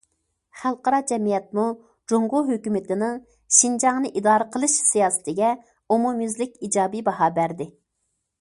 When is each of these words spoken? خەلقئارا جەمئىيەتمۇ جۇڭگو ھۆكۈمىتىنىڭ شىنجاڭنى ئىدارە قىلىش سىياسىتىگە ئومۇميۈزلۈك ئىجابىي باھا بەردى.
خەلقئارا 0.59 0.99
جەمئىيەتمۇ 1.11 1.65
جۇڭگو 2.13 2.41
ھۆكۈمىتىنىڭ 2.47 3.19
شىنجاڭنى 3.59 4.13
ئىدارە 4.23 4.49
قىلىش 4.57 4.79
سىياسىتىگە 4.89 5.53
ئومۇميۈزلۈك 5.97 6.61
ئىجابىي 6.69 7.07
باھا 7.13 7.33
بەردى. 7.39 7.73